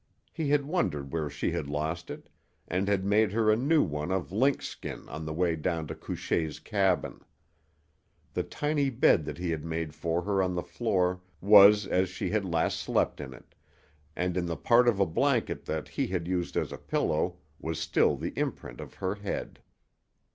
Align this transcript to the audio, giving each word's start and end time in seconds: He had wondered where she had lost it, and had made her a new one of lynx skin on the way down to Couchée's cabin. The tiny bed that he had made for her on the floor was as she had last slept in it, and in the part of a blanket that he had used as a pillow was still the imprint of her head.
He 0.33 0.49
had 0.49 0.65
wondered 0.65 1.13
where 1.13 1.29
she 1.29 1.51
had 1.51 1.67
lost 1.69 2.09
it, 2.09 2.27
and 2.67 2.87
had 2.87 3.05
made 3.05 3.33
her 3.33 3.51
a 3.51 3.55
new 3.55 3.83
one 3.83 4.09
of 4.11 4.31
lynx 4.31 4.67
skin 4.67 5.07
on 5.07 5.25
the 5.27 5.31
way 5.31 5.55
down 5.55 5.85
to 5.85 5.93
Couchée's 5.93 6.59
cabin. 6.59 7.21
The 8.33 8.41
tiny 8.41 8.89
bed 8.89 9.25
that 9.25 9.37
he 9.37 9.51
had 9.51 9.63
made 9.63 9.93
for 9.93 10.23
her 10.23 10.41
on 10.41 10.55
the 10.55 10.63
floor 10.63 11.21
was 11.39 11.85
as 11.85 12.09
she 12.09 12.31
had 12.31 12.45
last 12.45 12.79
slept 12.79 13.21
in 13.21 13.31
it, 13.31 13.53
and 14.15 14.35
in 14.37 14.47
the 14.47 14.57
part 14.57 14.87
of 14.87 14.99
a 14.99 15.05
blanket 15.05 15.65
that 15.65 15.87
he 15.87 16.07
had 16.07 16.27
used 16.27 16.57
as 16.57 16.71
a 16.71 16.79
pillow 16.79 17.37
was 17.59 17.79
still 17.79 18.15
the 18.17 18.33
imprint 18.35 18.81
of 18.81 18.95
her 18.95 19.13
head. 19.13 19.59